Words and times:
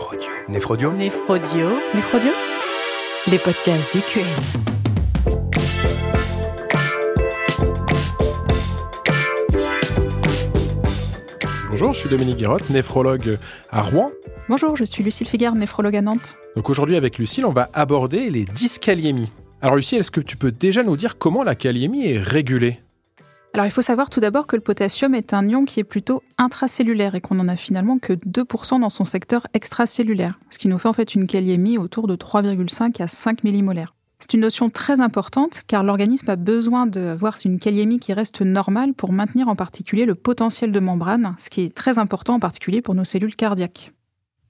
Néphrodio. 0.00 0.30
Néphrodio. 0.48 0.92
Néphrodio. 0.92 1.68
Néphrodio. 1.94 2.30
Les 3.30 3.36
podcasts 3.36 3.94
du 3.94 4.00
QM. 4.00 4.24
Bonjour, 11.68 11.92
je 11.92 11.98
suis 12.00 12.08
Dominique 12.08 12.38
Guérotte, 12.38 12.70
néphrologue 12.70 13.38
à 13.70 13.82
Rouen. 13.82 14.10
Bonjour, 14.48 14.74
je 14.74 14.84
suis 14.84 15.04
Lucille 15.04 15.28
Figard, 15.28 15.54
néphrologue 15.54 15.96
à 15.96 16.00
Nantes. 16.00 16.36
Donc 16.56 16.70
aujourd'hui 16.70 16.96
avec 16.96 17.18
Lucille, 17.18 17.44
on 17.44 17.52
va 17.52 17.68
aborder 17.74 18.30
les 18.30 18.46
dyscaliémies. 18.46 19.30
Alors 19.60 19.76
Lucille, 19.76 19.98
est-ce 19.98 20.10
que 20.10 20.22
tu 20.22 20.38
peux 20.38 20.50
déjà 20.50 20.82
nous 20.82 20.96
dire 20.96 21.18
comment 21.18 21.42
la 21.42 21.54
kaliémie 21.54 22.06
est 22.06 22.18
régulée? 22.18 22.80
Alors 23.52 23.66
il 23.66 23.70
faut 23.72 23.82
savoir 23.82 24.10
tout 24.10 24.20
d'abord 24.20 24.46
que 24.46 24.54
le 24.54 24.62
potassium 24.62 25.12
est 25.14 25.34
un 25.34 25.48
ion 25.48 25.64
qui 25.64 25.80
est 25.80 25.84
plutôt 25.84 26.22
intracellulaire 26.38 27.16
et 27.16 27.20
qu'on 27.20 27.40
en 27.40 27.48
a 27.48 27.56
finalement 27.56 27.98
que 27.98 28.12
2% 28.12 28.80
dans 28.80 28.90
son 28.90 29.04
secteur 29.04 29.46
extracellulaire, 29.54 30.38
ce 30.50 30.58
qui 30.58 30.68
nous 30.68 30.78
fait 30.78 30.88
en 30.88 30.92
fait 30.92 31.16
une 31.16 31.26
kaliémie 31.26 31.76
autour 31.76 32.06
de 32.06 32.14
3,5 32.14 33.02
à 33.02 33.08
5 33.08 33.42
millimolaires. 33.42 33.94
C'est 34.20 34.34
une 34.34 34.40
notion 34.40 34.70
très 34.70 35.00
importante 35.00 35.62
car 35.66 35.82
l'organisme 35.82 36.30
a 36.30 36.36
besoin 36.36 36.86
de 36.86 37.12
voir 37.12 37.36
une 37.44 37.58
kaliémie 37.58 37.98
qui 37.98 38.12
reste 38.12 38.40
normale 38.40 38.94
pour 38.94 39.12
maintenir 39.12 39.48
en 39.48 39.56
particulier 39.56 40.04
le 40.04 40.14
potentiel 40.14 40.70
de 40.70 40.78
membrane, 40.78 41.34
ce 41.38 41.50
qui 41.50 41.62
est 41.62 41.74
très 41.74 41.98
important 41.98 42.34
en 42.34 42.40
particulier 42.40 42.82
pour 42.82 42.94
nos 42.94 43.04
cellules 43.04 43.34
cardiaques. 43.34 43.92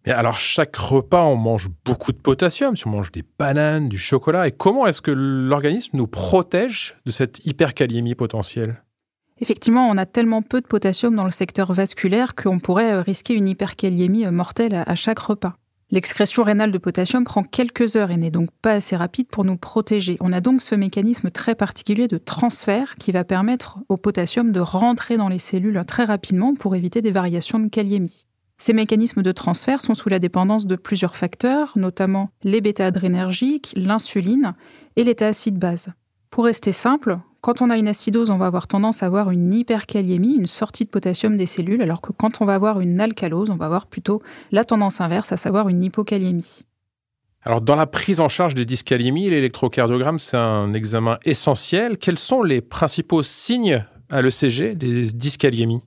Et 0.05 0.11
alors 0.11 0.41
chaque 0.41 0.77
repas, 0.77 1.25
on 1.25 1.37
mange 1.37 1.71
beaucoup 1.85 2.13
de 2.13 2.19
potassium, 2.19 2.77
si 2.77 2.87
on 2.87 2.91
mange 2.91 3.13
des 3.13 3.25
bananes, 3.39 3.89
du 3.89 3.99
chocolat, 3.99 4.47
et 4.47 4.53
comment 4.53 4.87
est-ce 4.87 5.03
que 5.03 5.11
l'organisme 5.11 5.97
nous 5.97 6.07
protège 6.07 6.97
de 7.07 7.11
cette 7.11 7.45
hyperkaliémie 7.47 8.15
potentielle? 8.15 8.83
Effectivement, 9.41 9.89
on 9.89 9.97
a 9.97 10.07
tellement 10.07 10.43
peu 10.43 10.61
de 10.61 10.67
potassium 10.67 11.17
dans 11.17 11.25
le 11.25 11.31
secteur 11.31 11.73
vasculaire 11.73 12.35
qu'on 12.35 12.59
pourrait 12.59 12.93
euh, 12.93 13.01
risquer 13.01 13.35
une 13.35 13.49
hyperkaliémie 13.49 14.27
euh, 14.27 14.31
mortelle 14.31 14.85
à 14.87 14.95
chaque 14.95 15.19
repas. 15.19 15.55
L'excrétion 15.93 16.45
rénale 16.45 16.71
de 16.71 16.79
potassium 16.79 17.25
prend 17.25 17.43
quelques 17.43 17.97
heures 17.97 18.13
et 18.13 18.17
n'est 18.17 18.31
donc 18.31 18.51
pas 18.63 18.75
assez 18.75 18.95
rapide 18.95 19.27
pour 19.27 19.45
nous 19.45 19.57
protéger. 19.57 20.17
On 20.21 20.33
a 20.33 20.41
donc 20.41 20.63
ce 20.63 20.77
mécanisme 20.77 21.31
très 21.31 21.57
particulier 21.57 22.07
de 22.07 22.19
transfert 22.19 22.95
qui 22.97 23.11
va 23.11 23.25
permettre 23.25 23.79
au 23.89 23.97
potassium 23.97 24.53
de 24.53 24.61
rentrer 24.61 25.17
dans 25.17 25.29
les 25.29 25.41
cellules 25.41 25.83
très 25.87 26.05
rapidement 26.05 26.55
pour 26.55 26.77
éviter 26.77 27.03
des 27.03 27.11
variations 27.11 27.59
de 27.59 27.69
kaliémie. 27.69 28.27
Ces 28.59 28.73
mécanismes 28.73 29.23
de 29.23 29.33
transfert 29.33 29.81
sont 29.81 29.95
sous 29.95 30.11
la 30.11 30.19
dépendance 30.19 30.67
de 30.67 30.77
plusieurs 30.77 31.17
facteurs, 31.17 31.73
notamment 31.77 32.29
les 32.45 32.61
bêta-adrénergiques, 32.61 33.73
l'insuline 33.75 34.55
et 34.97 35.03
l'état 35.03 35.29
acide-base. 35.29 35.93
Pour 36.31 36.45
rester 36.45 36.71
simple, 36.71 37.19
quand 37.41 37.61
on 37.61 37.71
a 37.71 37.77
une 37.77 37.89
acidose, 37.89 38.31
on 38.31 38.39
va 38.39 38.47
avoir 38.47 38.69
tendance 38.69 39.03
à 39.03 39.07
avoir 39.07 39.31
une 39.31 39.53
hyperkaliémie, 39.53 40.35
une 40.35 40.47
sortie 40.47 40.85
de 40.85 40.91
potassium 40.91 41.37
des 41.37 41.47
cellules, 41.47 41.83
alors 41.83 42.01
que 42.01 42.13
quand 42.13 42.41
on 42.41 42.45
va 42.45 42.55
avoir 42.55 42.81
une 42.81 43.01
alcalose, 43.01 43.51
on 43.51 43.57
va 43.57 43.67
avoir 43.67 43.87
plutôt 43.87 44.23
la 44.53 44.65
tendance 44.65 45.01
inverse, 45.01 45.33
à 45.33 45.37
savoir 45.37 45.69
une 45.69 45.83
hypokaliémie. 45.83 46.65
Alors 47.43 47.63
dans 47.63 47.75
la 47.75 47.87
prise 47.87 48.21
en 48.21 48.29
charge 48.29 48.55
des 48.55 48.67
dyscaliémies, 48.67 49.31
l'électrocardiogramme, 49.31 50.19
c'est 50.19 50.37
un 50.37 50.75
examen 50.75 51.19
essentiel. 51.25 51.97
Quels 51.97 52.19
sont 52.19 52.43
les 52.43 52.61
principaux 52.61 53.23
signes 53.23 53.85
à 54.11 54.21
l'ECG 54.21 54.75
des 54.75 55.07
dyscaliémies? 55.13 55.81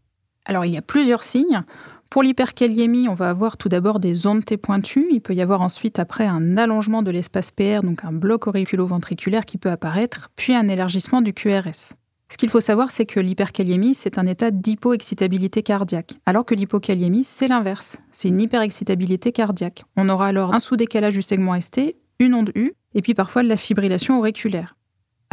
Alors 0.46 0.66
il 0.66 0.74
y 0.74 0.78
a 0.78 0.82
plusieurs 0.82 1.24
signes. 1.24 1.64
Pour 2.14 2.22
l'hyperkaliémie, 2.22 3.09
on 3.09 3.16
va 3.16 3.31
avoir 3.31 3.58
tout 3.58 3.69
d'abord 3.69 4.00
des 4.00 4.28
ondes 4.28 4.45
T 4.45 4.56
pointues. 4.58 5.08
Il 5.09 5.19
peut 5.19 5.33
y 5.33 5.42
avoir 5.42 5.61
ensuite 5.61 5.97
après 5.97 6.28
un 6.28 6.58
allongement 6.58 7.02
de 7.02 7.09
l'espace 7.09 7.50
PR, 7.50 7.81
donc 7.81 8.06
un 8.06 8.11
bloc 8.11 8.45
auriculo-ventriculaire 8.45 9.45
qui 9.45 9.58
peut 9.58 9.72
apparaître, 9.72 10.30
puis 10.36 10.53
un 10.53 10.67
élargissement 10.67 11.22
du 11.22 11.34
QRS. 11.34 11.95
Ce 12.30 12.38
qu'il 12.38 12.52
faut 12.52 12.59
savoir, 12.59 12.91
c'est 12.91 13.08
que 13.08 13.19
l'hyperkaliémie, 13.19 13.95
c'est 13.95 14.19
un 14.19 14.28
état 14.28 14.52
d'hypoexcitabilité 14.52 15.64
cardiaque, 15.64 16.14
alors 16.28 16.45
que 16.45 16.53
l'hypokaliémie, 16.53 17.23
c'est 17.23 17.47
l'inverse. 17.47 17.97
C'est 18.11 18.28
une 18.28 18.41
hyperexcitabilité 18.41 19.31
cardiaque. 19.31 19.84
On 19.97 20.08
aura 20.08 20.28
alors 20.28 20.53
un 20.53 20.59
sous-décalage 20.59 21.16
du 21.16 21.23
segment 21.23 21.59
ST, 21.59 21.95
une 22.19 22.36
onde 22.36 22.52
U, 22.53 22.73
et 22.94 23.02
puis 23.02 23.16
parfois 23.16 23.41
de 23.41 23.47
la 23.47 23.58
fibrillation 23.58 24.19
auriculaire. 24.19 24.75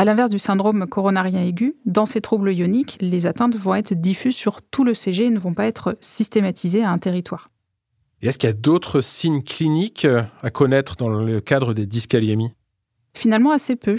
À 0.00 0.06
l'inverse 0.06 0.30
du 0.30 0.38
syndrome 0.38 0.86
coronarien 0.86 1.42
aigu, 1.42 1.76
dans 1.84 2.06
ces 2.06 2.22
troubles 2.22 2.54
ioniques, 2.54 2.96
les 3.02 3.26
atteintes 3.26 3.54
vont 3.54 3.74
être 3.74 3.92
diffuses 3.92 4.34
sur 4.34 4.62
tout 4.62 4.82
le 4.82 4.94
CG 4.94 5.26
et 5.26 5.30
ne 5.30 5.38
vont 5.38 5.52
pas 5.52 5.66
être 5.66 5.98
systématisées 6.00 6.82
à 6.82 6.90
un 6.90 6.96
territoire. 6.96 7.50
Et 8.22 8.28
est-ce 8.28 8.38
qu'il 8.38 8.48
y 8.48 8.50
a 8.50 8.54
d'autres 8.54 9.02
signes 9.02 9.42
cliniques 9.42 10.06
à 10.06 10.48
connaître 10.48 10.96
dans 10.96 11.10
le 11.10 11.42
cadre 11.42 11.74
des 11.74 11.84
dyscaliémies 11.84 12.50
Finalement, 13.12 13.50
assez 13.50 13.76
peu. 13.76 13.98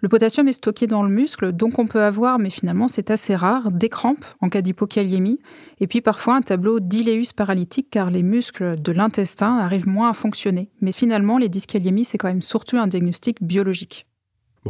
Le 0.00 0.08
potassium 0.08 0.48
est 0.48 0.52
stocké 0.52 0.88
dans 0.88 1.04
le 1.04 1.10
muscle, 1.10 1.52
donc 1.52 1.78
on 1.78 1.86
peut 1.86 2.02
avoir, 2.02 2.40
mais 2.40 2.50
finalement 2.50 2.88
c'est 2.88 3.12
assez 3.12 3.36
rare, 3.36 3.70
des 3.70 3.88
crampes 3.88 4.26
en 4.40 4.48
cas 4.48 4.62
d'hypokaliémie, 4.62 5.38
et 5.78 5.86
puis 5.86 6.00
parfois 6.00 6.34
un 6.34 6.42
tableau 6.42 6.80
d'iléus 6.80 7.32
paralytique 7.32 7.86
car 7.92 8.10
les 8.10 8.24
muscles 8.24 8.82
de 8.82 8.90
l'intestin 8.90 9.58
arrivent 9.58 9.86
moins 9.86 10.10
à 10.10 10.12
fonctionner. 10.12 10.72
Mais 10.80 10.90
finalement, 10.90 11.38
les 11.38 11.48
dyscaliémies, 11.48 12.04
c'est 12.04 12.18
quand 12.18 12.26
même 12.26 12.42
surtout 12.42 12.78
un 12.78 12.88
diagnostic 12.88 13.40
biologique. 13.44 14.08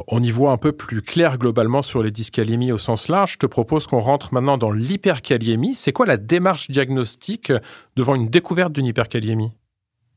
On 0.09 0.23
y 0.23 0.31
voit 0.31 0.53
un 0.53 0.57
peu 0.57 0.73
plus 0.73 1.03
clair 1.03 1.39
globalement 1.39 1.83
sur 1.83 2.03
les 2.03 2.11
dyscaliémies 2.11 2.73
au 2.73 2.79
sens 2.79 3.09
large. 3.09 3.33
Je 3.33 3.39
te 3.39 3.47
propose 3.47 3.87
qu'on 3.87 4.01
rentre 4.01 4.35
maintenant 4.35 4.59
dans 4.59 4.71
l'hyperkaliémie. 4.71 5.75
C'est 5.75 5.93
quoi 5.93 6.07
la 6.07 6.17
démarche 6.17 6.71
diagnostique 6.71 7.53
devant 7.97 8.15
une 8.15 8.29
découverte 8.29 8.73
d'une 8.73 8.87
hyperkaliémie 8.87 9.53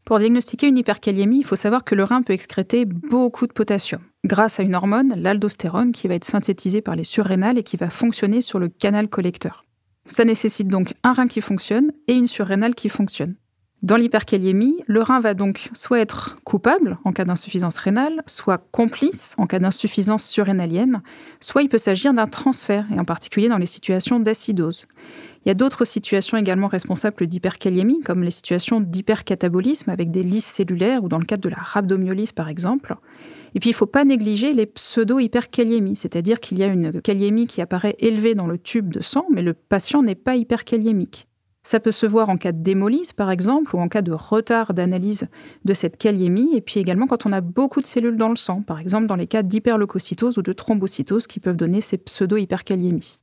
Pour 0.06 0.20
diagnostiquer 0.20 0.68
une 0.68 0.78
hyperkaliémie, 0.78 1.40
il 1.40 1.46
faut 1.46 1.56
savoir 1.56 1.84
que 1.84 1.96
le 1.96 2.04
rein 2.04 2.22
peut 2.22 2.34
excréter 2.34 2.86
beaucoup 2.86 3.48
de 3.48 3.54
potassium 3.54 4.02
grâce 4.26 4.60
à 4.60 4.64
une 4.64 4.76
hormone, 4.76 5.14
l'aldostérone, 5.16 5.92
qui 5.92 6.08
va 6.08 6.16
être 6.16 6.26
synthétisée 6.26 6.82
par 6.82 6.96
les 6.96 7.04
surrénales 7.04 7.58
et 7.58 7.64
qui 7.64 7.78
va 7.78 7.90
fonctionner 7.90 8.42
sur 8.42 8.60
le 8.60 8.68
canal 8.68 9.08
collecteur. 9.08 9.64
Ça 10.06 10.26
nécessite 10.26 10.68
donc 10.68 10.94
un 11.04 11.14
rein 11.14 11.28
qui 11.28 11.40
fonctionne 11.40 11.92
et 12.08 12.14
une 12.14 12.28
surrénale 12.28 12.76
qui 12.76 12.90
fonctionne. 12.90 13.36
Dans 13.82 13.96
l'hyperkaliémie, 13.96 14.84
le 14.88 15.02
rein 15.02 15.22
va 15.22 15.34
donc 15.34 15.70
soit 15.74 16.02
être 16.02 16.38
coupable 16.44 16.98
en 17.06 17.14
cas 17.14 17.24
d'insuffisance 17.24 17.78
rénale, 17.78 18.24
soit 18.26 18.58
complice 18.72 19.36
en 19.38 19.48
cas 19.48 19.60
d'insuffisance 19.60 20.26
surrénalienne, 20.26 21.02
soit 21.40 21.62
il 21.62 21.70
peut 21.70 21.78
s'agir 21.78 22.14
d'un 22.14 22.28
transfert, 22.28 22.86
et 22.94 23.00
en 23.00 23.06
particulier 23.06 23.48
dans 23.48 23.58
les 23.58 23.66
situations 23.66 24.20
d'acidose. 24.20 24.86
Il 25.46 25.48
y 25.48 25.52
a 25.52 25.54
d'autres 25.54 25.86
situations 25.86 26.38
également 26.38 26.68
responsables 26.68 27.26
d'hyperkaliémie, 27.26 28.02
comme 28.02 28.22
les 28.22 28.32
situations 28.32 28.82
d'hypercatabolisme 28.82 29.90
avec 29.90 30.12
des 30.12 30.24
lyses 30.24 30.44
cellulaires 30.44 31.02
ou 31.02 31.08
dans 31.08 31.20
le 31.20 31.26
cadre 31.26 31.44
de 31.44 31.50
la 31.50 31.60
rhabdomyolyse 31.62 32.34
par 32.34 32.50
exemple. 32.50 32.98
Et 33.56 33.62
puis 33.62 33.70
il 33.70 33.74
ne 33.74 33.78
faut 33.78 33.86
pas 33.86 34.04
négliger 34.04 34.52
les 34.52 34.66
pseudo-hyperkaliémies, 34.66 35.96
c'est-à-dire 35.96 36.42
qu'il 36.42 36.60
y 36.60 36.64
a 36.64 36.68
une 36.68 37.02
kaliémie 37.02 37.48
qui 37.48 37.62
apparaît 37.62 37.96
élevée 38.00 38.36
dans 38.36 38.46
le 38.46 38.58
tube 38.58 38.92
de 38.94 39.00
sang, 39.00 39.26
mais 39.32 39.42
le 39.42 39.54
patient 39.54 40.04
n'est 40.04 40.16
pas 40.16 40.36
hyperkaliémique. 40.36 41.29
Ça 41.64 41.80
peut 41.80 41.92
se 41.92 42.06
voir 42.06 42.30
en 42.30 42.38
cas 42.38 42.52
de 42.52 42.64
démolyse, 42.64 43.12
par 43.12 43.30
exemple, 43.32 43.76
ou 43.76 43.80
en 43.80 43.90
cas 43.90 44.02
de 44.02 44.14
retard 44.14 44.74
d'analyse 44.74 45.28
de 45.66 45.74
cette 45.74 45.98
kaliémie, 45.98 46.56
et 46.56 46.62
puis 46.62 46.80
également 46.80 47.06
quand 47.06 47.26
on 47.26 47.34
a 47.34 47.42
beaucoup 47.42 47.82
de 47.82 47.88
cellules 47.88 48.18
dans 48.18 48.30
le 48.30 48.38
sang, 48.38 48.62
par 48.62 48.80
exemple 48.80 49.08
dans 49.08 49.16
les 49.16 49.28
cas 49.28 49.44
d'hyperleucocytose 49.44 50.38
ou 50.38 50.42
de 50.42 50.54
thrombocytose 50.54 51.28
qui 51.28 51.40
peuvent 51.40 51.58
donner 51.58 51.82
ces 51.82 51.98
pseudo-hyperkaliémies. 51.98 53.20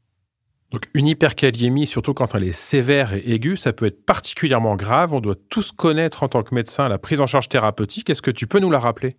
Donc 0.70 0.82
une 0.94 1.06
hyperkaliémie, 1.06 1.86
surtout 1.86 2.12
quand 2.12 2.34
elle 2.34 2.44
est 2.44 2.52
sévère 2.52 3.14
et 3.14 3.34
aiguë, 3.34 3.56
ça 3.56 3.72
peut 3.72 3.86
être 3.86 4.04
particulièrement 4.04 4.76
grave. 4.76 5.14
On 5.14 5.20
doit 5.20 5.36
tous 5.48 5.70
connaître 5.72 6.22
en 6.22 6.28
tant 6.28 6.42
que 6.42 6.54
médecin 6.54 6.88
la 6.88 6.98
prise 6.98 7.20
en 7.20 7.26
charge 7.26 7.48
thérapeutique. 7.48 8.10
Est-ce 8.10 8.22
que 8.22 8.32
tu 8.32 8.46
peux 8.46 8.58
nous 8.58 8.70
la 8.70 8.80
rappeler? 8.80 9.16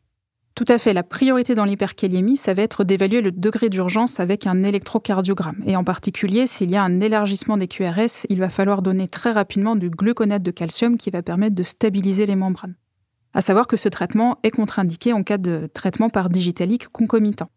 Tout 0.57 0.65
à 0.69 0.79
fait. 0.79 0.91
La 0.91 1.03
priorité 1.03 1.53
dans 1.53 1.65
l'hyperkaliémie, 1.65 2.35
ça 2.35 2.55
va 2.55 2.63
être 2.63 2.83
d'évaluer 2.83 3.21
le 3.21 3.31
degré 3.31 3.69
d'urgence 3.69 4.19
avec 4.19 4.47
un 4.47 4.63
électrocardiogramme. 4.63 5.61
Et 5.67 5.75
en 5.75 5.83
particulier, 5.83 6.47
s'il 6.47 6.71
y 6.71 6.75
a 6.75 6.83
un 6.83 6.99
élargissement 6.99 7.57
des 7.57 7.67
QRS, 7.67 8.25
il 8.29 8.39
va 8.39 8.49
falloir 8.49 8.81
donner 8.81 9.07
très 9.07 9.31
rapidement 9.31 9.75
du 9.75 9.91
gluconate 9.91 10.41
de 10.41 10.49
calcium 10.49 10.97
qui 10.97 11.11
va 11.11 11.21
permettre 11.21 11.55
de 11.55 11.61
stabiliser 11.61 12.25
les 12.25 12.35
membranes. 12.35 12.73
À 13.35 13.41
savoir 13.41 13.67
que 13.67 13.77
ce 13.77 13.87
traitement 13.87 14.39
est 14.41 14.49
contre-indiqué 14.49 15.13
en 15.13 15.21
cas 15.21 15.37
de 15.37 15.69
traitement 15.75 16.09
par 16.09 16.27
digitalique 16.27 16.87
concomitant. 16.87 17.51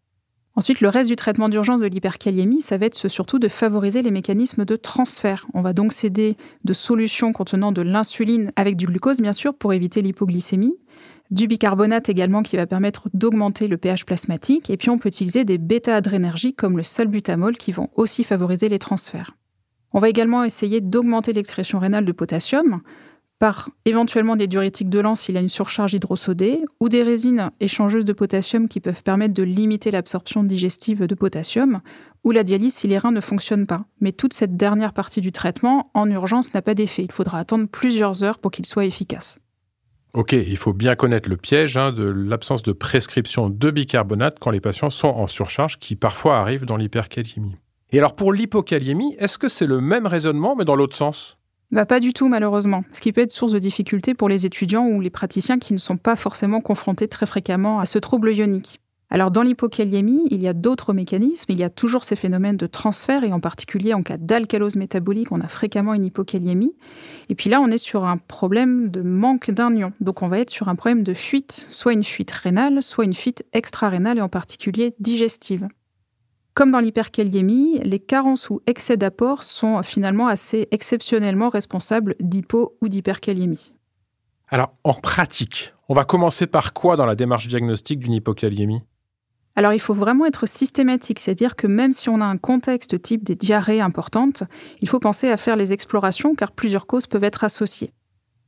Ensuite, 0.55 0.79
le 0.79 0.89
reste 0.89 1.09
du 1.09 1.15
traitement 1.15 1.49
d'urgence 1.49 1.79
de 1.79 1.87
l'hyperkaliémie, 1.87 2.61
ça 2.61 2.77
va 2.77 2.85
être 2.85 3.07
surtout 3.07 3.39
de 3.39 3.47
favoriser 3.47 4.03
les 4.03 4.11
mécanismes 4.11 4.63
de 4.63 4.75
transfert. 4.75 5.47
On 5.55 5.63
va 5.63 5.73
donc 5.73 5.91
céder 5.91 6.37
de 6.65 6.73
solutions 6.73 7.33
contenant 7.33 7.71
de 7.71 7.81
l'insuline 7.81 8.51
avec 8.57 8.75
du 8.75 8.85
glucose, 8.85 9.21
bien 9.21 9.33
sûr, 9.33 9.55
pour 9.55 9.73
éviter 9.73 10.03
l'hypoglycémie, 10.03 10.75
du 11.31 11.47
bicarbonate 11.47 12.09
également 12.09 12.43
qui 12.43 12.57
va 12.57 12.67
permettre 12.67 13.09
d'augmenter 13.13 13.67
le 13.67 13.77
pH 13.77 14.05
plasmatique, 14.05 14.69
et 14.69 14.77
puis 14.77 14.89
on 14.89 14.97
peut 14.97 15.09
utiliser 15.09 15.45
des 15.45 15.57
bêta-adrénergiques 15.57 16.57
comme 16.57 16.77
le 16.77 16.83
salbutamol 16.83 17.57
qui 17.57 17.71
vont 17.71 17.89
aussi 17.95 18.23
favoriser 18.23 18.69
les 18.69 18.79
transferts. 18.79 19.35
On 19.93 19.99
va 19.99 20.09
également 20.09 20.43
essayer 20.43 20.81
d'augmenter 20.81 21.33
l'excrétion 21.33 21.79
rénale 21.79 22.05
de 22.05 22.11
potassium 22.11 22.81
par 23.39 23.69
éventuellement 23.85 24.35
des 24.35 24.45
diurétiques 24.45 24.89
de 24.89 24.99
l'an 24.99 25.15
s'il 25.15 25.35
a 25.35 25.39
une 25.39 25.49
surcharge 25.49 25.93
hydrosodée, 25.93 26.63
ou 26.79 26.89
des 26.89 27.01
résines 27.01 27.49
échangeuses 27.59 28.05
de 28.05 28.13
potassium 28.13 28.67
qui 28.67 28.79
peuvent 28.79 29.01
permettre 29.01 29.33
de 29.33 29.41
limiter 29.41 29.89
l'absorption 29.89 30.43
digestive 30.43 31.07
de 31.07 31.15
potassium, 31.15 31.81
ou 32.23 32.29
la 32.29 32.43
dialyse 32.43 32.75
si 32.75 32.87
les 32.87 32.99
reins 32.99 33.11
ne 33.11 33.19
fonctionnent 33.19 33.65
pas. 33.65 33.85
Mais 33.99 34.11
toute 34.11 34.33
cette 34.33 34.57
dernière 34.57 34.93
partie 34.93 35.21
du 35.21 35.31
traitement, 35.31 35.89
en 35.95 36.07
urgence, 36.11 36.53
n'a 36.53 36.61
pas 36.61 36.75
d'effet. 36.75 37.03
Il 37.03 37.11
faudra 37.11 37.39
attendre 37.39 37.67
plusieurs 37.67 38.23
heures 38.23 38.37
pour 38.37 38.51
qu'il 38.51 38.67
soit 38.67 38.85
efficace. 38.85 39.39
Ok, 40.13 40.33
il 40.33 40.57
faut 40.57 40.73
bien 40.73 40.95
connaître 40.95 41.29
le 41.29 41.37
piège 41.37 41.77
hein, 41.77 41.93
de 41.93 42.03
l'absence 42.03 42.63
de 42.63 42.73
prescription 42.73 43.49
de 43.49 43.71
bicarbonate 43.71 44.39
quand 44.39 44.51
les 44.51 44.59
patients 44.59 44.89
sont 44.89 45.07
en 45.07 45.25
surcharge, 45.25 45.79
qui 45.79 45.95
parfois 45.95 46.37
arrivent 46.37 46.65
dans 46.65 46.75
l'hyperkaliémie. 46.75 47.55
Et 47.93 47.97
alors 47.97 48.15
pour 48.15 48.33
l'hypokaliémie, 48.33 49.15
est-ce 49.19 49.37
que 49.37 49.47
c'est 49.47 49.67
le 49.67 49.79
même 49.79 50.07
raisonnement 50.07 50.55
mais 50.57 50.65
dans 50.65 50.75
l'autre 50.75 50.97
sens? 50.97 51.37
Bah, 51.71 51.85
Pas 51.85 52.01
du 52.01 52.11
tout, 52.11 52.27
malheureusement. 52.27 52.83
Ce 52.91 52.99
qui 52.99 53.13
peut 53.13 53.21
être 53.21 53.31
source 53.31 53.53
de 53.53 53.59
difficultés 53.59 54.13
pour 54.13 54.27
les 54.27 54.45
étudiants 54.45 54.85
ou 54.85 54.99
les 54.99 55.09
praticiens 55.09 55.59
qui 55.59 55.71
ne 55.71 55.77
sont 55.77 55.95
pas 55.95 56.17
forcément 56.17 56.59
confrontés 56.59 57.07
très 57.07 57.25
fréquemment 57.25 57.79
à 57.79 57.85
ce 57.85 57.97
trouble 57.97 58.33
ionique. 58.33 58.81
Alors 59.13 59.29
dans 59.29 59.41
l'hypokaliémie, 59.41 60.25
il 60.31 60.41
y 60.41 60.47
a 60.47 60.53
d'autres 60.53 60.93
mécanismes. 60.93 61.51
Il 61.51 61.59
y 61.59 61.65
a 61.65 61.69
toujours 61.69 62.05
ces 62.05 62.15
phénomènes 62.15 62.55
de 62.55 62.65
transfert 62.65 63.25
et 63.25 63.33
en 63.33 63.41
particulier 63.41 63.93
en 63.93 64.03
cas 64.03 64.15
d'alcalose 64.15 64.77
métabolique, 64.77 65.33
on 65.33 65.41
a 65.41 65.49
fréquemment 65.49 65.93
une 65.93 66.05
hypokaliémie. 66.05 66.73
Et 67.27 67.35
puis 67.35 67.49
là, 67.49 67.59
on 67.59 67.67
est 67.67 67.77
sur 67.77 68.05
un 68.05 68.15
problème 68.15 68.89
de 68.89 69.01
manque 69.01 69.51
d'union. 69.51 69.91
Donc 69.99 70.21
on 70.21 70.29
va 70.29 70.39
être 70.39 70.49
sur 70.49 70.69
un 70.69 70.75
problème 70.75 71.03
de 71.03 71.13
fuite, 71.13 71.67
soit 71.71 71.91
une 71.91 72.05
fuite 72.05 72.31
rénale, 72.31 72.81
soit 72.81 73.03
une 73.03 73.13
fuite 73.13 73.43
extra-rénale 73.51 74.17
et 74.17 74.21
en 74.21 74.29
particulier 74.29 74.95
digestive. 75.01 75.67
Comme 76.53 76.71
dans 76.71 76.79
l'hyperkaliémie, 76.79 77.79
les 77.83 77.99
carences 77.99 78.49
ou 78.49 78.61
excès 78.65 78.95
d'apport 78.95 79.43
sont 79.43 79.83
finalement 79.83 80.27
assez 80.27 80.69
exceptionnellement 80.71 81.49
responsables 81.49 82.15
d'hypo 82.21 82.77
ou 82.81 82.87
d'hyperkaliémie. 82.87 83.73
Alors, 84.47 84.73
en 84.85 84.93
pratique, 84.93 85.73
on 85.89 85.93
va 85.93 86.05
commencer 86.05 86.47
par 86.47 86.71
quoi 86.71 86.95
dans 86.95 87.05
la 87.05 87.15
démarche 87.15 87.47
diagnostique 87.47 87.99
d'une 87.99 88.13
hypokaliémie? 88.13 88.81
Alors 89.55 89.73
il 89.73 89.79
faut 89.79 89.93
vraiment 89.93 90.25
être 90.25 90.47
systématique, 90.47 91.19
c'est-à-dire 91.19 91.55
que 91.55 91.67
même 91.67 91.93
si 91.93 92.09
on 92.09 92.21
a 92.21 92.25
un 92.25 92.37
contexte 92.37 93.01
type 93.01 93.23
des 93.23 93.35
diarrhées 93.35 93.81
importantes, 93.81 94.43
il 94.81 94.87
faut 94.87 94.99
penser 94.99 95.29
à 95.29 95.37
faire 95.37 95.55
les 95.55 95.73
explorations 95.73 96.35
car 96.35 96.51
plusieurs 96.51 96.87
causes 96.87 97.07
peuvent 97.07 97.23
être 97.23 97.43
associées. 97.43 97.91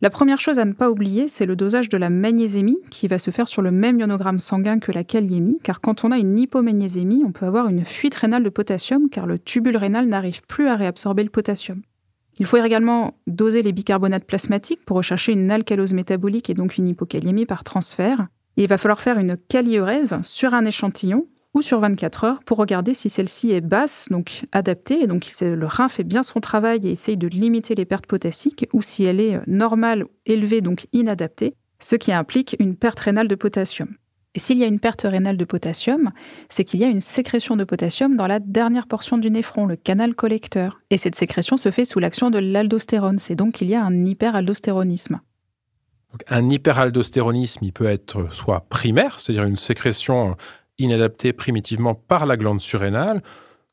La 0.02 0.10
première 0.10 0.42
chose 0.42 0.60
à 0.60 0.66
ne 0.66 0.74
pas 0.74 0.90
oublier, 0.90 1.30
c'est 1.30 1.46
le 1.46 1.56
dosage 1.56 1.88
de 1.88 1.98
la 1.98 2.10
magnésémie 2.10 2.80
qui 2.90 3.08
va 3.08 3.18
se 3.18 3.32
faire 3.32 3.48
sur 3.48 3.62
le 3.62 3.72
même 3.72 4.00
ionogramme 4.00 4.40
sanguin 4.40 4.80
que 4.80 4.92
la 4.92 5.06
kaliémie, 5.06 5.60
car 5.64 5.80
quand 5.80 6.04
on 6.04 6.12
a 6.12 6.18
une 6.18 6.38
hypomagnésémie, 6.38 7.24
on 7.26 7.32
peut 7.32 7.46
avoir 7.46 7.70
une 7.70 7.86
fuite 7.86 8.16
rénale 8.16 8.44
de 8.44 8.50
potassium 8.50 9.10
car 9.10 9.28
le 9.28 9.40
tubule 9.40 9.78
rénal 9.78 10.08
n'arrive 10.08 10.42
plus 10.46 10.68
à 10.68 10.76
réabsorber 10.76 11.24
le 11.24 11.30
potassium. 11.30 11.82
Il 12.38 12.46
faut 12.46 12.58
également 12.58 13.14
doser 13.28 13.62
les 13.62 13.72
bicarbonates 13.72 14.26
plasmatiques 14.26 14.84
pour 14.84 14.98
rechercher 14.98 15.32
une 15.32 15.52
alcalose 15.52 15.94
métabolique 15.94 16.50
et 16.50 16.54
donc 16.54 16.78
une 16.78 16.90
hypokaliémie 16.90 17.46
par 17.46 17.64
transfert 17.64 18.28
il 18.58 18.68
va 18.68 18.78
falloir 18.78 19.02
faire 19.02 19.18
une 19.18 19.38
caliorèse 19.38 20.18
sur 20.24 20.54
un 20.54 20.66
échantillon 20.66 21.28
ou 21.54 21.62
sur 21.62 21.80
24 21.80 22.24
heures 22.24 22.44
pour 22.44 22.58
regarder 22.58 22.94
si 22.94 23.10
celle-ci 23.10 23.52
est 23.52 23.62
basse, 23.62 24.08
donc 24.10 24.46
adaptée, 24.52 25.04
et 25.04 25.08
donc 25.08 25.28
le 25.42 25.66
rein 25.66 25.88
fait 25.88 26.04
bien 26.04 26.24
son 26.24 26.40
travail 26.40 26.80
et 26.88 26.92
essaye 26.92 27.18
de 27.18 27.28
limiter 27.28 27.76
les 27.76 27.86
pertes 27.86 28.08
potassiques, 28.08 28.68
ou 28.74 28.82
si 28.82 29.04
elle 29.04 29.20
est 29.20 29.40
normale, 29.46 30.06
élevée, 30.26 30.62
donc 30.62 30.88
inadaptée, 30.94 31.56
ce 31.80 31.96
qui 31.96 32.12
implique 32.12 32.56
une 32.60 32.76
perte 32.76 33.00
rénale 33.00 33.28
de 33.28 33.36
potassium. 33.36 33.96
Et 34.36 34.40
s'il 34.40 34.58
y 34.58 34.64
a 34.64 34.68
une 34.68 34.80
perte 34.80 35.04
rénale 35.04 35.38
de 35.38 35.46
potassium, 35.46 36.12
c'est 36.50 36.64
qu'il 36.64 36.80
y 36.80 36.84
a 36.84 36.88
une 36.88 37.02
sécrétion 37.02 37.56
de 37.56 37.64
potassium 37.64 38.18
dans 38.18 38.26
la 38.26 38.40
dernière 38.40 38.88
portion 38.88 39.20
du 39.20 39.30
néphron, 39.30 39.68
le 39.68 39.76
canal 39.76 40.16
collecteur. 40.16 40.82
Et 40.90 40.98
cette 40.98 41.14
sécrétion 41.14 41.60
se 41.60 41.70
fait 41.70 41.86
sous 41.86 42.00
l'action 42.00 42.32
de 42.32 42.40
l'aldostérone, 42.40 43.20
c'est 43.20 43.36
donc 43.36 43.54
qu'il 43.54 43.70
y 43.70 43.76
a 43.76 43.84
un 43.84 44.06
hyperaldostéronisme 44.06 45.22
un 46.30 46.50
hyperaldostéronisme, 46.50 47.72
peut 47.72 47.86
être 47.86 48.34
soit 48.34 48.62
primaire, 48.70 49.20
c'est-à-dire 49.20 49.46
une 49.46 49.56
sécrétion 49.56 50.36
inadaptée 50.80 51.34
primitivement 51.34 51.96
par 51.96 52.26
la 52.26 52.38
glande 52.38 52.62
surrénale, 52.62 53.22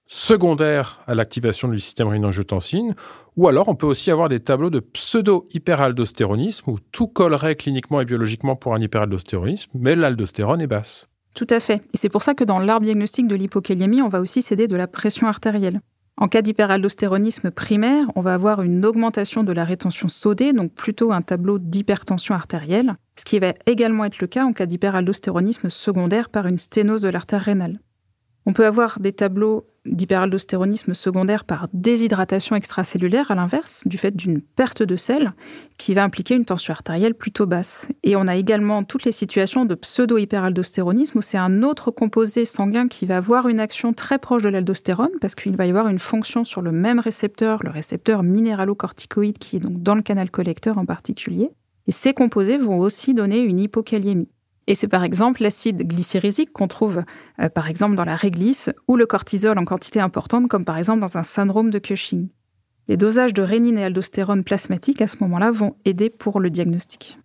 secondaire 0.06 1.00
à 1.06 1.14
l'activation 1.14 1.68
du 1.68 1.78
système 1.78 2.08
rénine-angiotensine, 2.08 2.94
ou 3.36 3.48
alors 3.48 3.68
on 3.68 3.76
peut 3.76 3.86
aussi 3.86 4.10
avoir 4.10 4.28
des 4.28 4.40
tableaux 4.40 4.70
de 4.70 4.80
pseudo-hyperaldostéronisme 4.80 6.70
où 6.70 6.78
tout 6.90 7.06
collerait 7.06 7.54
cliniquement 7.54 8.00
et 8.00 8.04
biologiquement 8.04 8.56
pour 8.56 8.74
un 8.74 8.80
hyperaldostéronisme, 8.80 9.70
mais 9.74 9.94
l'aldostérone 9.94 10.60
est 10.60 10.66
basse. 10.66 11.06
Tout 11.34 11.46
à 11.50 11.60
fait. 11.60 11.82
Et 11.94 11.96
c'est 11.96 12.08
pour 12.08 12.22
ça 12.22 12.34
que 12.34 12.42
dans 12.42 12.58
l'arbre 12.58 12.84
diagnostic 12.84 13.28
de 13.28 13.36
l'hypokaliémie, 13.36 14.02
on 14.02 14.08
va 14.08 14.20
aussi 14.20 14.42
s'aider 14.42 14.66
de 14.66 14.76
la 14.76 14.88
pression 14.88 15.28
artérielle. 15.28 15.80
En 16.20 16.28
cas 16.28 16.42
d'hyperaldostéronisme 16.42 17.50
primaire, 17.50 18.04
on 18.14 18.20
va 18.20 18.34
avoir 18.34 18.60
une 18.60 18.84
augmentation 18.84 19.42
de 19.42 19.52
la 19.52 19.64
rétention 19.64 20.10
sodée, 20.10 20.52
donc 20.52 20.74
plutôt 20.74 21.12
un 21.12 21.22
tableau 21.22 21.58
d'hypertension 21.58 22.34
artérielle, 22.34 22.96
ce 23.16 23.24
qui 23.24 23.38
va 23.38 23.54
également 23.64 24.04
être 24.04 24.20
le 24.20 24.26
cas 24.26 24.44
en 24.44 24.52
cas 24.52 24.66
d'hyperaldostéronisme 24.66 25.70
secondaire 25.70 26.28
par 26.28 26.46
une 26.46 26.58
sténose 26.58 27.00
de 27.00 27.08
l'artère 27.08 27.40
rénale. 27.40 27.80
On 28.46 28.52
peut 28.52 28.66
avoir 28.66 29.00
des 29.00 29.12
tableaux 29.12 29.66
d'hyperaldostéronisme 29.86 30.94
secondaire 30.94 31.44
par 31.44 31.68
déshydratation 31.72 32.54
extracellulaire, 32.56 33.30
à 33.30 33.34
l'inverse, 33.34 33.82
du 33.86 33.98
fait 33.98 34.14
d'une 34.14 34.40
perte 34.40 34.82
de 34.82 34.96
sel, 34.96 35.32
qui 35.78 35.94
va 35.94 36.04
impliquer 36.04 36.34
une 36.34 36.44
tension 36.44 36.72
artérielle 36.72 37.14
plutôt 37.14 37.46
basse. 37.46 37.88
Et 38.02 38.16
on 38.16 38.26
a 38.26 38.36
également 38.36 38.84
toutes 38.84 39.04
les 39.04 39.12
situations 39.12 39.64
de 39.64 39.74
pseudo-hyperaldostéronisme, 39.74 41.18
où 41.18 41.22
c'est 41.22 41.38
un 41.38 41.62
autre 41.62 41.90
composé 41.90 42.44
sanguin 42.44 42.88
qui 42.88 43.06
va 43.06 43.16
avoir 43.16 43.48
une 43.48 43.60
action 43.60 43.92
très 43.92 44.18
proche 44.18 44.42
de 44.42 44.48
l'aldostérone, 44.48 45.10
parce 45.20 45.34
qu'il 45.34 45.56
va 45.56 45.66
y 45.66 45.70
avoir 45.70 45.88
une 45.88 45.98
fonction 45.98 46.44
sur 46.44 46.60
le 46.60 46.72
même 46.72 47.00
récepteur, 47.00 47.62
le 47.62 47.70
récepteur 47.70 48.22
minéralocorticoïde, 48.22 49.38
qui 49.38 49.56
est 49.56 49.60
donc 49.60 49.82
dans 49.82 49.94
le 49.94 50.02
canal 50.02 50.30
collecteur 50.30 50.78
en 50.78 50.84
particulier. 50.84 51.50
Et 51.86 51.92
ces 51.92 52.12
composés 52.12 52.58
vont 52.58 52.78
aussi 52.78 53.14
donner 53.14 53.38
une 53.38 53.58
hypokaliémie. 53.58 54.28
Et 54.70 54.76
c'est 54.76 54.86
par 54.86 55.02
exemple 55.02 55.42
l'acide 55.42 55.84
glycérésique 55.84 56.52
qu'on 56.52 56.68
trouve 56.68 57.02
euh, 57.40 57.48
par 57.48 57.68
exemple 57.68 57.96
dans 57.96 58.04
la 58.04 58.14
réglisse 58.14 58.70
ou 58.86 58.94
le 58.94 59.04
cortisol 59.04 59.58
en 59.58 59.64
quantité 59.64 59.98
importante 59.98 60.46
comme 60.46 60.64
par 60.64 60.78
exemple 60.78 61.00
dans 61.00 61.18
un 61.18 61.24
syndrome 61.24 61.70
de 61.70 61.80
Cushing. 61.80 62.28
Les 62.86 62.96
dosages 62.96 63.34
de 63.34 63.42
rénine 63.42 63.78
et 63.78 63.82
aldostérone 63.82 64.44
plasmatique 64.44 65.02
à 65.02 65.08
ce 65.08 65.16
moment-là 65.22 65.50
vont 65.50 65.74
aider 65.84 66.08
pour 66.08 66.38
le 66.38 66.50
diagnostic. 66.50 67.18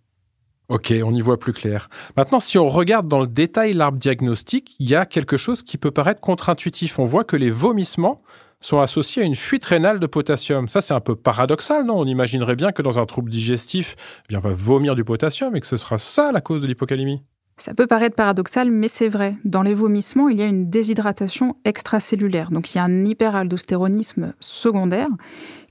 Ok, 0.68 0.92
on 1.04 1.14
y 1.14 1.20
voit 1.20 1.38
plus 1.38 1.52
clair. 1.52 1.88
Maintenant, 2.16 2.40
si 2.40 2.58
on 2.58 2.68
regarde 2.68 3.06
dans 3.06 3.20
le 3.20 3.28
détail 3.28 3.74
l'arbre 3.74 3.98
diagnostique, 3.98 4.74
il 4.80 4.90
y 4.90 4.96
a 4.96 5.06
quelque 5.06 5.36
chose 5.36 5.62
qui 5.62 5.78
peut 5.78 5.92
paraître 5.92 6.20
contre-intuitif. 6.20 6.98
On 6.98 7.04
voit 7.04 7.22
que 7.22 7.36
les 7.36 7.50
vomissements 7.50 8.22
sont 8.60 8.80
associés 8.80 9.22
à 9.22 9.24
une 9.24 9.36
fuite 9.36 9.64
rénale 9.64 10.00
de 10.00 10.06
potassium. 10.08 10.68
Ça, 10.68 10.80
c'est 10.80 10.94
un 10.94 11.00
peu 11.00 11.14
paradoxal, 11.14 11.86
non? 11.86 11.96
On 11.96 12.06
imaginerait 12.06 12.56
bien 12.56 12.72
que 12.72 12.82
dans 12.82 12.98
un 12.98 13.06
trouble 13.06 13.30
digestif, 13.30 13.94
eh 14.24 14.30
bien, 14.30 14.40
on 14.42 14.48
va 14.48 14.52
vomir 14.52 14.96
du 14.96 15.04
potassium 15.04 15.54
et 15.54 15.60
que 15.60 15.66
ce 15.68 15.76
sera 15.76 15.98
ça 15.98 16.32
la 16.32 16.40
cause 16.40 16.62
de 16.62 16.66
l'hypocalémie. 16.66 17.22
Ça 17.58 17.72
peut 17.72 17.86
paraître 17.86 18.14
paradoxal, 18.14 18.70
mais 18.70 18.88
c'est 18.88 19.08
vrai. 19.08 19.34
Dans 19.44 19.62
les 19.62 19.72
vomissements, 19.72 20.28
il 20.28 20.38
y 20.38 20.42
a 20.42 20.46
une 20.46 20.68
déshydratation 20.68 21.56
extracellulaire. 21.64 22.50
Donc 22.50 22.74
il 22.74 22.76
y 22.76 22.80
a 22.80 22.84
un 22.84 23.06
hyperaldostéronisme 23.06 24.34
secondaire 24.40 25.08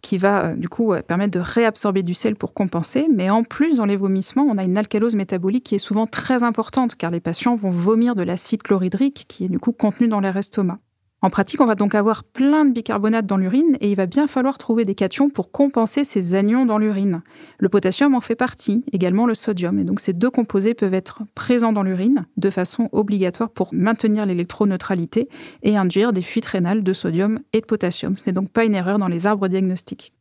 qui 0.02 0.18
va 0.18 0.46
euh, 0.46 0.56
du 0.56 0.68
coup 0.68 0.94
euh, 0.94 1.04
permettre 1.04 1.32
de 1.32 1.40
réabsorber 1.40 2.02
du 2.02 2.16
sel 2.16 2.36
pour 2.36 2.56
compenser. 2.56 3.08
Mais 3.14 3.30
en 3.30 3.44
plus, 3.44 3.78
dans 3.78 3.86
les 3.86 3.98
vomissements, 3.98 4.48
on 4.50 4.58
a 4.58 4.64
une 4.64 4.80
alcalose 4.80 5.16
métabolique 5.16 5.64
qui 5.64 5.76
est 5.76 5.80
souvent 5.80 6.08
très 6.08 6.42
importante 6.42 6.96
car 6.96 7.12
les 7.12 7.20
patients 7.20 7.56
vont 7.56 7.70
vomir 7.70 8.16
de 8.16 8.24
l'acide 8.24 8.64
chlorhydrique 8.64 9.26
qui 9.28 9.46
est 9.46 9.50
du 9.50 9.60
coup 9.60 9.72
contenu 9.72 10.08
dans 10.08 10.20
l'air 10.20 10.38
estomac. 10.38 10.80
En 11.26 11.32
pratique, 11.32 11.60
on 11.60 11.66
va 11.66 11.74
donc 11.74 11.96
avoir 11.96 12.24
plein 12.24 12.66
de 12.66 12.72
bicarbonate 12.72 13.26
dans 13.26 13.38
l'urine 13.38 13.78
et 13.82 13.90
il 13.90 13.96
va 13.96 14.06
bien 14.06 14.28
falloir 14.28 14.60
trouver 14.60 14.86
des 14.86 14.94
cations 14.94 15.32
pour 15.32 15.52
compenser 15.52 16.04
ces 16.04 16.36
anions 16.36 16.68
dans 16.68 16.78
l'urine. 16.78 17.24
Le 17.58 17.68
potassium 17.68 18.14
en 18.14 18.22
fait 18.22 18.36
partie, 18.36 18.86
également 18.92 19.26
le 19.26 19.34
sodium. 19.34 19.80
Et 19.80 19.84
donc 19.86 20.02
ces 20.02 20.14
deux 20.14 20.30
composés 20.30 20.76
peuvent 20.76 20.94
être 20.94 21.24
présents 21.34 21.74
dans 21.74 21.82
l'urine 21.82 22.28
de 22.38 22.52
façon 22.52 22.90
obligatoire 22.92 23.50
pour 23.50 23.74
maintenir 23.74 24.28
l'électroneutralité 24.28 25.28
et 25.64 25.76
induire 25.76 26.14
des 26.14 26.22
fuites 26.22 26.46
rénales 26.46 26.84
de 26.84 26.94
sodium 26.94 27.40
et 27.54 27.62
de 27.62 27.66
potassium. 27.66 28.16
Ce 28.20 28.26
n'est 28.28 28.32
donc 28.32 28.52
pas 28.52 28.64
une 28.64 28.76
erreur 28.76 29.00
dans 29.00 29.08
les 29.08 29.26
arbres 29.26 29.48
diagnostiques. 29.48 30.14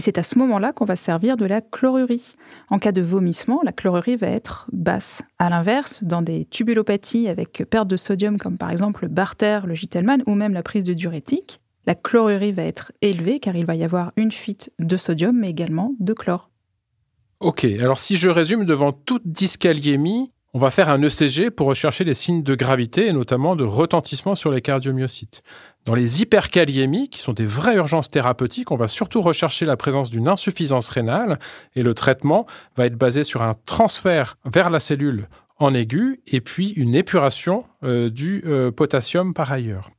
Et 0.00 0.02
c'est 0.02 0.16
à 0.16 0.22
ce 0.22 0.38
moment-là 0.38 0.72
qu'on 0.72 0.86
va 0.86 0.96
servir 0.96 1.36
de 1.36 1.44
la 1.44 1.60
chlorurie. 1.60 2.36
En 2.70 2.78
cas 2.78 2.90
de 2.90 3.02
vomissement, 3.02 3.60
la 3.62 3.70
chlorurie 3.70 4.16
va 4.16 4.28
être 4.28 4.66
basse. 4.72 5.20
À 5.38 5.50
l'inverse, 5.50 6.02
dans 6.02 6.22
des 6.22 6.46
tubulopathies 6.46 7.28
avec 7.28 7.64
perte 7.68 7.86
de 7.86 7.98
sodium, 7.98 8.38
comme 8.38 8.56
par 8.56 8.70
exemple 8.70 9.02
le 9.02 9.08
Barter, 9.08 9.60
le 9.66 9.74
Gitelman 9.74 10.22
ou 10.26 10.34
même 10.34 10.54
la 10.54 10.62
prise 10.62 10.84
de 10.84 10.94
diurétique, 10.94 11.60
la 11.86 11.94
chlorurie 11.94 12.52
va 12.52 12.62
être 12.62 12.92
élevée 13.02 13.40
car 13.40 13.56
il 13.56 13.66
va 13.66 13.74
y 13.74 13.84
avoir 13.84 14.12
une 14.16 14.32
fuite 14.32 14.72
de 14.78 14.96
sodium 14.96 15.38
mais 15.38 15.50
également 15.50 15.92
de 16.00 16.14
chlore. 16.14 16.48
Ok, 17.40 17.64
alors 17.64 17.98
si 17.98 18.16
je 18.16 18.30
résume, 18.30 18.64
devant 18.64 18.92
toute 18.92 19.26
dyscaliémie, 19.26 20.32
on 20.54 20.58
va 20.58 20.70
faire 20.70 20.88
un 20.88 21.02
ECG 21.02 21.50
pour 21.50 21.66
rechercher 21.66 22.04
les 22.04 22.14
signes 22.14 22.42
de 22.42 22.54
gravité 22.54 23.06
et 23.06 23.12
notamment 23.12 23.54
de 23.54 23.64
retentissement 23.64 24.34
sur 24.34 24.50
les 24.50 24.62
cardiomyocytes. 24.62 25.42
Dans 25.86 25.94
les 25.94 26.20
hyperkaliémies, 26.20 27.08
qui 27.08 27.20
sont 27.20 27.32
des 27.32 27.46
vraies 27.46 27.76
urgences 27.76 28.10
thérapeutiques, 28.10 28.70
on 28.70 28.76
va 28.76 28.86
surtout 28.86 29.22
rechercher 29.22 29.64
la 29.64 29.76
présence 29.76 30.10
d'une 30.10 30.28
insuffisance 30.28 30.88
rénale 30.88 31.38
et 31.74 31.82
le 31.82 31.94
traitement 31.94 32.46
va 32.76 32.86
être 32.86 32.96
basé 32.96 33.24
sur 33.24 33.42
un 33.42 33.54
transfert 33.64 34.36
vers 34.44 34.68
la 34.68 34.78
cellule 34.78 35.26
en 35.58 35.74
aigu 35.74 36.20
et 36.26 36.40
puis 36.40 36.70
une 36.70 36.94
épuration 36.94 37.64
euh, 37.82 38.10
du 38.10 38.42
euh, 38.46 38.70
potassium 38.70 39.32
par 39.32 39.52
ailleurs. 39.52 39.90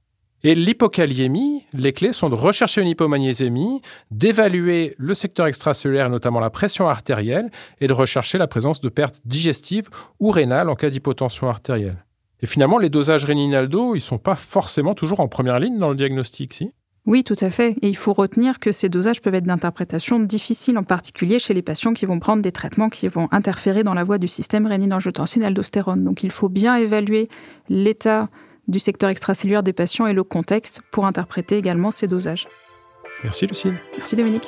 Et 0.43 0.55
l'hypokaliémie, 0.55 1.65
les 1.73 1.93
clés 1.93 2.13
sont 2.13 2.29
de 2.29 2.35
rechercher 2.35 2.81
une 2.81 2.88
hypomagnésémie, 2.88 3.81
d'évaluer 4.09 4.95
le 4.97 5.13
secteur 5.13 5.45
extracellulaire, 5.45 6.09
notamment 6.09 6.39
la 6.39 6.50
pression 6.50 6.88
artérielle, 6.88 7.51
et 7.79 7.88
de 7.88 7.93
rechercher 7.93 8.39
la 8.39 8.47
présence 8.47 8.81
de 8.81 8.89
pertes 8.89 9.21
digestives 9.25 9.89
ou 10.19 10.31
rénales 10.31 10.69
en 10.69 10.75
cas 10.75 10.89
d'hypotension 10.89 11.47
artérielle. 11.47 12.03
Et 12.41 12.48
finalement, 12.48 12.77
les 12.77 12.89
dosages 12.89 13.25
réninaldo, 13.25 13.93
ils 13.93 14.00
ne 14.00 14.03
sont 14.03 14.17
pas 14.17 14.36
forcément 14.36 14.95
toujours 14.95 15.19
en 15.19 15.27
première 15.27 15.60
ligne 15.60 15.77
dans 15.77 15.89
le 15.89 15.95
diagnostic, 15.95 16.53
si? 16.53 16.71
Oui, 17.07 17.24
tout 17.24 17.36
à 17.39 17.50
fait. 17.50 17.75
Et 17.81 17.89
il 17.89 17.98
faut 17.98 18.13
retenir 18.13 18.60
que 18.60 18.71
ces 18.71 18.88
dosages 18.88 19.21
peuvent 19.21 19.33
être 19.33 19.45
d'interprétation 19.45 20.19
difficile, 20.19 20.77
en 20.77 20.83
particulier 20.83 21.39
chez 21.39 21.53
les 21.53 21.63
patients 21.63 21.93
qui 21.93 22.05
vont 22.05 22.19
prendre 22.19 22.43
des 22.43 22.51
traitements 22.51 22.89
qui 22.89 23.07
vont 23.07 23.27
interférer 23.31 23.83
dans 23.83 23.95
la 23.95 24.03
voie 24.03 24.19
du 24.19 24.27
système 24.27 24.67
rénine-angiotensine-aldostérone. 24.67 26.03
Donc 26.03 26.24
il 26.24 26.31
faut 26.31 26.50
bien 26.50 26.75
évaluer 26.75 27.27
l'état 27.69 28.29
du 28.67 28.77
secteur 28.77 29.10
extracellulaire 29.10 29.63
des 29.63 29.74
patients 29.74 30.05
et 30.05 30.13
le 30.13 30.24
contexte 30.24 30.81
pour 30.91 31.05
interpréter 31.05 31.57
également 31.57 31.89
ces 31.89 32.07
dosages. 32.07 32.48
Merci 33.24 33.48
Lucille. 33.48 33.77
Merci 33.98 34.15
Dominique. 34.15 34.48